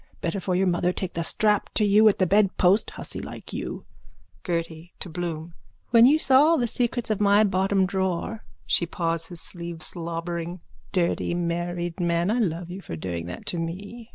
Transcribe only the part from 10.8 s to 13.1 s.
Dirty married man! I love you for